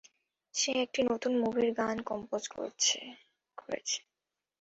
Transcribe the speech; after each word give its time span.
সে 0.55 0.71
একটা 0.83 1.01
নতুন 1.11 1.31
মুভির 1.41 1.69
গান 1.79 1.97
কম্পোজ 2.09 2.43
করেছে। 2.53 2.97